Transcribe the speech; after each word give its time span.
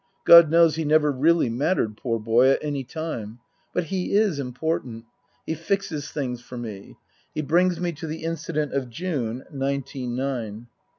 God 0.25 0.49
knows 0.49 0.73
he 0.77 0.83
never 0.83 1.11
really 1.11 1.47
mattered, 1.47 1.95
poor 1.95 2.17
boy, 2.17 2.49
at 2.49 2.63
any 2.63 2.83
time. 2.83 3.37
But 3.71 3.83
he 3.83 4.15
is 4.15 4.39
important. 4.39 5.05
He 5.45 5.53
fixes 5.53 6.09
things 6.09 6.41
for 6.41 6.57
me. 6.57 6.97
He 7.35 7.43
brings 7.43 7.79
me 7.79 7.91
to 7.91 8.07
the 8.07 8.23
incident 8.23 8.73
of 8.73 8.89
June, 8.89 9.43
nineteen 9.53 10.15
nine. 10.15 10.69